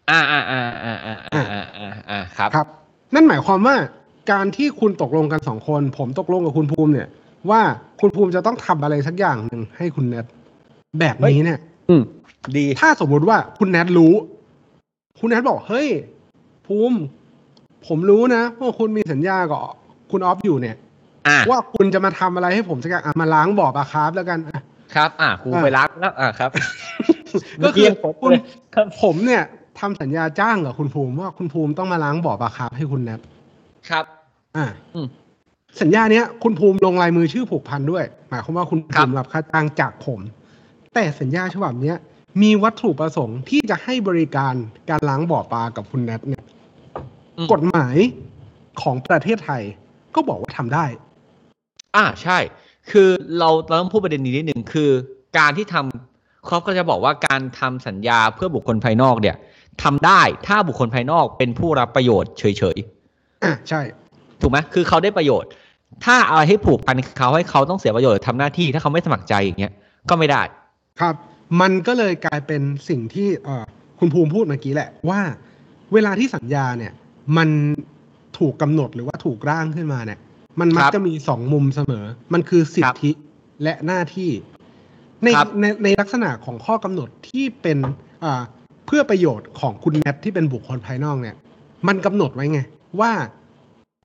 [0.09, 2.67] อ่าอ่าอ่าอ่าอ่าอ่าอ่าอ่าอ่าครับครับ
[3.13, 3.75] นั่นหมายความว่า
[4.31, 7.07] การที่คุณตกลงกันสองคน ผมตกลงกับคุณภูมิเนี่ย
[7.49, 7.61] ว่า
[8.01, 10.25] คุณภูมิจะต้องทำอะไรสักอย่างหนึ่งให้คุณแนท
[10.99, 12.03] แบบนี้เนี่ย อืม
[12.57, 14.13] ดีถ้าสมมุติว่าคุณแนทรู้
[15.19, 15.87] คุณแนทบอกเฮ้ย
[16.67, 16.97] ภูมิ
[17.87, 19.61] ผมรู้นะว่าคุณมีสัญญากับ
[20.11, 20.75] คุณออฟอยู่เนี่ย
[21.27, 24.61] อ่าว่าคุณจะมาทำอะไรให้ผมสักอย่างอะมาล้างบ่อปลาคาร์ฟแล้วกันอะ
[24.95, 26.49] ครับ อ่ากูอ่าไปรักแล้วอ่าครับ
[27.63, 28.39] ก็คือเมื่คุณกี้
[28.75, 29.43] ครับผมเนี่ย
[29.79, 33.19] ทำสัญญาจ้างกับคุณภูมิว่าคุณภูมิต้องมาล้างบ่อปลาคาร์ฟให้คุณแนท
[33.89, 34.05] ครับ
[34.57, 35.07] อ่าอืม
[35.81, 40.19] สัญญาเนี้ยคุณภูมิลงลายมือชื่อผูกพันด้วย หมายความว่าคุณครัภูบมิรับค่าจ้างจากผม
[40.93, 41.97] แต่สัญญาฉบับเนี้ย
[42.41, 44.53] มีวัตถุประสงค์ที่จะให้บริการ
[44.89, 46.43] การล้างบ่อปลากับคุณแนทเนี่ย
[47.37, 47.97] อืมกฎหมาย
[48.81, 49.63] ของประเทศไทย
[50.15, 50.85] ก็บอกว่าทำได้
[51.95, 52.37] อ่าใช่
[52.91, 54.89] คือเราเราต้องพูดประเด็นนี้นิดหนึ่งคือ
[55.37, 59.35] การที่ทำครอบก็จะบอกว่าการทำสัญญาเพื่อบุคคลภายนอกเนี่ย
[59.83, 62.43] ทำได้ถ้าบุคคลภายนอกเป็นผู้รับประโยชน์เฉ
[62.75, 62.77] ย
[63.43, 65.49] อะใช่ๆถูกไหมคือเขาได้ประโยชน์
[66.05, 69.73] ถ้าอะไรให้ผูกพันเขาให้เขาต้องเสียประโยชน์หรือทำหน้าที่ถ้าเขาไม่สมัครใจอย่างเงี้ย
[70.09, 70.41] ก็ไม่ได้
[71.01, 71.15] ครับ
[71.61, 73.65] มันก็เลยกลายเป็นสิ่งที่เอ่อ
[73.99, 75.21] คุณภูมิพูดเมื่อกี้แหละว่า
[75.93, 76.93] เวลาที่สัญญาเนี่ย
[77.37, 77.49] มัน
[78.39, 80.19] ถูกกำหนดหรือว่าถูกร่างขึ้นมาเนี่ย
[80.59, 83.11] มันมักครับจะมีสองมุมเสมอ มันคือสิทครับธิ
[83.63, 84.31] และหน้าที่
[85.23, 87.77] ในครับในในลักษณะของข้อกำหนดที่เป็น
[88.23, 88.41] อ่า
[88.85, 91.35] เพื่อประโยชน์ของคุณแนทที่เป็นบุคคลภายนอกเนี่ย
[91.87, 92.59] มันกำหนดไว้ไง
[93.01, 93.11] ว่า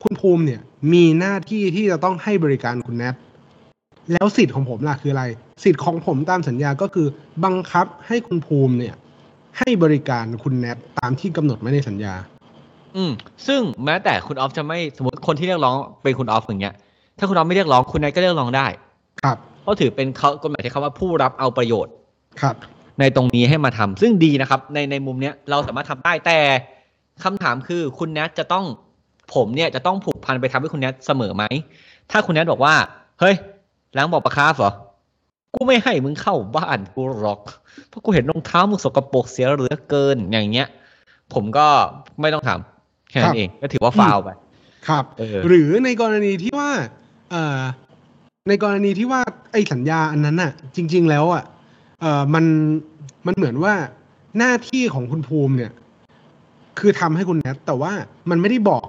[0.02, 0.60] คุณภูมิเนี่ย
[0.92, 3.14] มีหน้าที่ที่จะต้องให้บริการคุณแนท
[4.12, 5.24] แล้วสิทธิ์ของผมล่ะคืออะไร
[5.62, 7.06] สิทธิ์ของผมตามสัญญาก็คือ
[7.44, 8.94] บังคับให้คุณภูมิเนี่ย
[9.58, 12.14] ให้บริการคุณแนทตามที่กำหนดไว้ในสัญญา
[12.96, 13.12] อืม
[13.46, 16.74] ซึ่งแม้แต่คุณออฟจะไม่สมมติคนที่เรียกร้องเป็นคุณออฟอย่างเงี้ย
[17.18, 18.66] ถ้าคุณออฟไม่เรียกร้องคุณนายก็เรียกร้องได้
[19.22, 21.92] ครับเพราะถือเป็นเขากฎหมายที่คำว่าผู้รับเอาประโยชน์
[22.40, 22.54] ครับ
[23.00, 26.38] ในตรงนี้ให้มาทำซึ่งดีนะครับ ในในมุมเนี้ยเราสามารถทำได้แต่
[27.24, 28.64] คำถามคือคุณแนทจะต้อง
[29.34, 31.44] ผมเนี่ยจะต้องผูกพันไปทำให้คุณแนทเสมอไหม
[32.10, 32.74] ถ้าคุณแนทบอกว่า
[33.20, 33.34] เฮ้ย
[33.96, 34.72] ล้างบอกปลาคาร์ฟเหรอ
[35.54, 37.40] กูไม่ให้มึงเข้าบ้านกูหรอก
[37.88, 40.68] เพราะกูเห็นรองเท้ามึงสกปรกเสียเหลือเกินอย่างเงี้ย
[41.34, 41.66] ผมก็
[42.20, 44.28] ไม่ต้องทำแค่นั้ครันบเองก็ถือว่าฟาวไป
[44.88, 46.70] ครับเออหรือในกรณีที่ว่า
[47.30, 47.60] เอ่อ
[48.48, 49.20] ในกรณีที่ว่า
[49.52, 51.44] ไอ้สัญญาอันนั้นน่ะ จริง ๆ แล้วอะ
[52.00, 52.44] เอ่อมัน
[53.26, 53.74] มันเหมือนว่า
[54.38, 55.72] หน้าที่ของคุณภูมิเนี่ย
[56.78, 57.92] คือทำให้คุณแนทแต่ว่า
[58.30, 58.86] มันไม่ได้บอก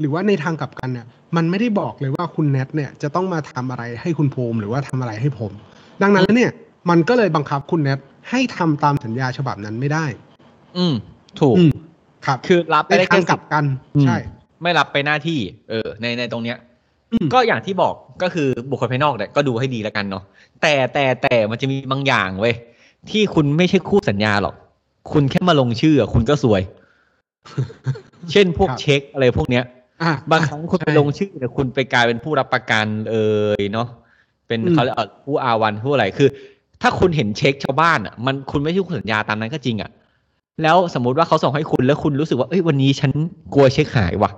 [0.00, 5.52] หรือว่าในทางกลับกันเนี่ย มันไม่ได้บอกเลยว่าคุณแนทเนี่ยจะต้องมาทำอะไรให้คุณภูมิหรือว่าทำอะไรให้ผม
[6.02, 6.52] ดังนั้นแล้วเนี่ย
[6.90, 7.98] มันก็เลยบังคับคุณแนท
[8.30, 10.06] ให้ทำตามสัญญาฉบับนั้นไม่ได้
[10.76, 10.94] อืม
[11.40, 11.70] ถูกอืม
[12.26, 13.64] ครับ คือรับไปในได้ทาแค่งกลับกัน
[13.96, 14.16] อืมใช่
[14.62, 15.38] ไม่รับไปหน้าที่
[15.70, 16.56] เออ ในในตรงเนี้ย
[17.12, 20.24] อืมก็อย่างที่บอกก็คือบุคคลภายนอกเนี่ยก็ดูให้ดีแล้วกันเนาะ
[20.62, 22.54] แต่แต่แต่มันจะมีบางอย่างเว้ย
[23.10, 24.54] ที่คุณไม่ใช่คู่สัญญาหรอก
[25.12, 26.62] คุณแค่มาลงชื่ออะคุณก็สวย
[28.32, 29.64] เช่นพวกครับเช็คอะไรพวกเนี้ย
[30.02, 33.16] อะบางครั้งคุณไปใช่ลงชื่อแต่คุณไปกลายเป็นผู้รับประกันเอ
[33.60, 33.88] ยเนาะ
[34.46, 36.28] เป็นอืมเขาเรียกเอ่อผู้อาวันผู้อะไรคือ
[36.82, 39.90] ถ้าคุณเห็นเช็คชาวบ้านอะมันคุณไม่ใช่คู่สัญญาตามนั้นก็จริงอะ
[40.62, 43.10] แล้วสมมุติว่าเขาส่งให้คุณแล้วคุณรู้สึกว่าเอ้ยวันนี้ฉัน
[43.54, 44.30] กลัวเช็คหายว่ะ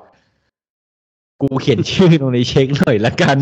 [1.42, 3.38] กูเขียนชื่อลงในเช็คหน่อยละกัน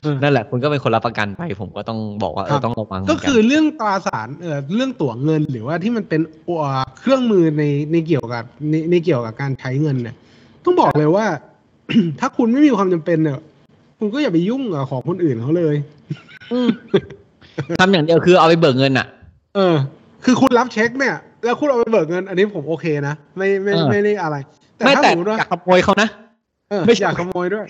[0.00, 10.16] เออนั่นแหละ คุณก็เป็นคนรับประกันไป ผมก็ต้องบอกว่าเอครัอบต้องระวังเหมืก็นนคือเรื่องตราสารเอ่อเรื่องตั๋วเงินหรือว่าที่มันเป็นอ่าเครื่องมือในในเกี่ยวกับในในเกี่ยวกับการใช้เงินเนี่ย
[10.64, 11.26] ต้องบอกเลยว่า
[12.20, 13.38] ถ้าคุณไม่มีความจำเป็นเนี่ย
[13.98, 15.74] คุณก็อย่าไปยุ่งกับของคนอื่นเขาเลย
[16.66, 16.68] ม
[17.80, 19.06] ทำอย่างเดียวคือเอาไปเบิกเงินอะ
[19.54, 19.76] เออ
[20.24, 24.36] คือคุณรับเช็คเนี่ย แล้วคุณเอาไปเบิกเงิน อันนี้ผมโอเคนะไม่ไม่เออไม่ได้อะไร
[24.76, 26.08] แต่ไม่ถ้าแต่สมมติว่าอยากขโมยเขานะ
[26.70, 27.66] เออไม่ใช่อยากขโมยด้วย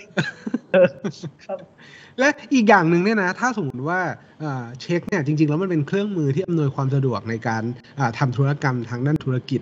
[2.19, 3.99] และอีกอย่างหนึ่งเนี่ยนะ ถ้าสมมติว่า
[4.43, 7.63] อ่าเช็คเนี่ยจริง ๆ แล้วมันเป็นเครื่องมือที่อำนวยความสะดวกในการ
[7.99, 9.61] อ่าทำธุรกรรมทางด้านธุรกิจ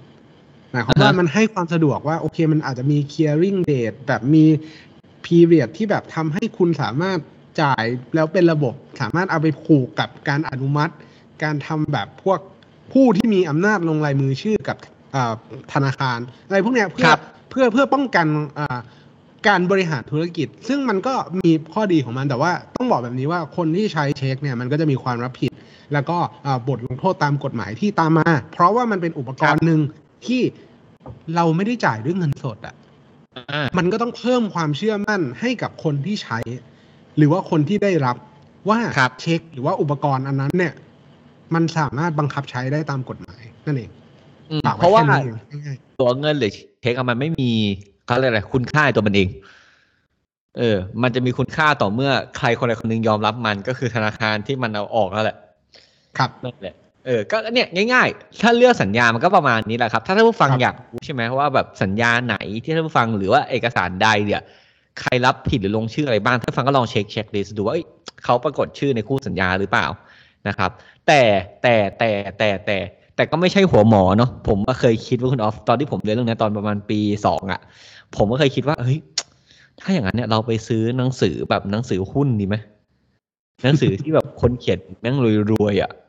[0.72, 4.46] หมายความว่ามันให้ความสะดวกว่าโอเคมันอาจจะมี clearing date แบบมี
[5.26, 7.20] period ที่แบบทำให้คุณสามารถ
[7.62, 7.84] จ่าย
[8.16, 10.94] แล้วเป็นระบบสามารถเอาไปผูกกับการอนุมัติ
[11.44, 12.40] การทำแบบพวก
[12.94, 14.78] ผู้ที่มีอำนาจลงลายมือชื่อกับ
[15.16, 15.34] อ่า
[15.74, 18.28] ธนาคาร อะไรพวกเนี้ยเพื่อครับเพื่อเพื่อป้องกัน
[18.60, 18.80] อ่า
[19.48, 25.52] การบริหารธุรกิจ ซึ่งมันก็มีข้อดีของมันแต่ว่าต้องบอกแบบนี้ว่าคนที่ใช้เช็คเนี่ยมันก็จะมีความรับผิด
[25.94, 29.80] แล้วก็อ่าบทลงโทษตามกฎหมายที่ตามมา เพราะว่ามันเป็นอุปกรณ์หนึ่ง
[30.26, 30.42] ที่
[31.36, 32.83] เราไม่ได้จ่ายด้วยเงินสดอะอ่า
[33.78, 36.40] มันก็ต้องเพิ่มความเชื่อมั่นให้กับคนที่ใช้
[37.18, 38.18] หรือว่าคนที่ได้รับ
[38.70, 40.74] ว่าครับเช็คหรือว่าอุปกรณ์อันนั้นเนี่ย
[41.54, 43.90] มันสามารถบังคับใช้ได้ตามกฎหมายนั่นเอง
[44.50, 47.50] อืมฝกไเพราะว่าแค่นี้เองง่ายตัวเงินหรือเช็คอะมันไม่มี
[48.06, 49.30] เขาเรียกอะไรคุณค่าในตัวมันเอง
[50.58, 64.42] เออ มันจะมีคุณค่าต่อเมื่อใครคนใดคนหนึ่งยอมรับมันก็คือธนาคารที่มันเอาออกแล้วแหละๆครับนั่นแหละ เออ ก็เนี่ยง่าย ๆ ถ้าเลือกสัญญา มันก็ประมาณนี้แหละครับ ถ้าท่านผู้ฟังครับอยากรู้ใช่ไหมว่าแบบสัญญาไหนที่ท่านผู้ฟังหรือว่าเอกสารใดเนี่ย
[65.02, 67.86] ใครรับผิดหรือลงชื่ออะไรบ้างท่านผู้ฟังก็ลองเช็ค checklist ดูว่าเอ้ย
[68.24, 69.86] เขาปรากฏชื่อในคู่สัญญาหรือเปล่า
[70.48, 70.72] นะครับ
[71.08, 71.22] แต่
[71.62, 72.78] แต่แต่แต่แต่
[73.16, 77.60] แต่ก็ไม่ใช่หัวหมอเนาะผมก็เคยคิดว่าคุณออฟตอนที่ผมเรียนเรื่องนี้ตอนประมาณปีสองอะ
[78.18, 79.00] ผมก็เคยคิดว่าเฮ้ย
[79.80, 82.56] ถ้าอย่างนั้นเนี่ยเราไปซื้อหนังสือแบบหนังสือหุ้นดีไหม
[83.64, 85.18] หนังสือที่แบบคนเขียนแม่ง
[85.52, 86.03] รวยๆอะอ่า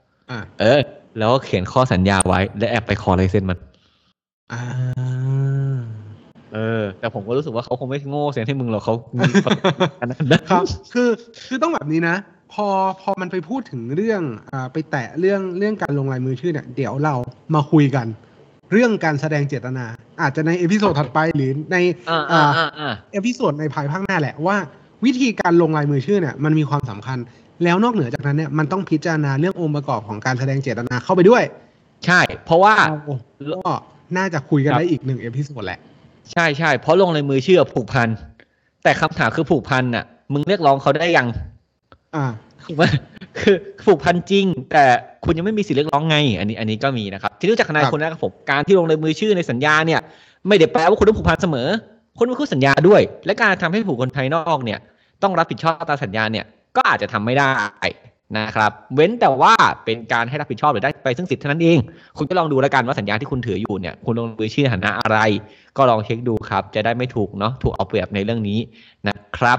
[0.61, 0.81] เออ
[1.19, 3.59] แล้วก็เขียนข้อสัญญาไว้ และแอบไปขอลายเซ็นมัน
[4.53, 4.63] อ่า
[6.55, 9.31] เออ แต่ผมก็รู้สึกว่าเขาคงไม่โง่เซ็นให้มึงหรอกเขามี
[10.01, 11.09] อันนั้นนะครับ คือ
[11.47, 12.17] คือต้องแบบนี้นะ
[12.53, 12.67] พอ
[13.03, 17.15] พอมันไปพูดถึงเรื่องอ่าไปแตะเรื่องเรื่องการลงลายมือชื่อเนี่ยเดี๋ยวเรา
[17.55, 18.07] มาคุยกัน
[18.73, 19.87] เรื่องการแสดงเจตนา
[20.23, 21.77] อาจจะใน episode ถัดไปหรือใน
[22.11, 24.57] อ่าอ่าอ่าอ่า episode ในภายภาคหน้าแหละว่า
[25.05, 27.19] วิธีการลงลายมือชื่อเนี่ยมันมีความสำคัญ
[27.65, 31.43] แล้วนอกเหนือจากนั้นเนี่ยมันต้องพิจารณาเรื่ององค์ประกอบของการแสดงเจตนาเข้าไปด้วย
[32.07, 33.73] ใช่ เพราะว่าเราก็
[34.17, 35.79] น่าจะคุยกันครับได้อีกหนึ่ง episode แหละ
[36.33, 38.09] ใช่ใช่เพราะลงลายมือชื่อผูกพัน
[38.83, 41.27] แต่คำถามคือผูกพันน่ะ มึงเรียกร้องเขาได้ยัง
[42.15, 42.25] อ่า
[42.65, 42.85] ถูกไหม
[43.41, 44.85] คือผูกพันจริง แต่
[45.25, 50.01] คุณยังไม่มีสิทธิ์เรียกร้องไง อันนี้อันนี้ก็มีนะครับ ที่รู้จักทนายครับคนแรกกับผมการที่ลงลายมือชื่อในสัญญาเนี่ย
[50.49, 51.69] ไม่ได้แปลว่าคุณต้องผูกพันเสมอ
[52.19, 54.79] คุณเป็นคู่สัญญาด้วย และการทำให้ผูกคนภายนอกเนี่ย
[55.23, 56.45] ต้องรับผิดชอบตามสัญญาเนี่ย
[56.77, 57.51] ก็อาจจะทำไม่ได้
[58.39, 59.53] นะครับ เว้นแต่ว่า
[59.85, 61.79] เป็นการให้รับผิดชอบหรือได้ไปซึ่งสิทธิ์เท่านั้นเอง
[62.19, 65.19] คุณก็ลองดูแล้วกันว่าสัญญาที่คุณถืออยู่เนี่ยคุณลงมือชื่อในฐานะอะไร
[65.77, 68.59] ก็ลองเช็คดูครับ จะได้ไม่ถูกเนาะถูกเอาเปรียบในเรื่องนี้
[69.09, 69.59] นะครับ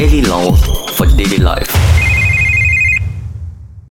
[0.00, 0.58] Daily laws
[0.96, 1.79] for daily life.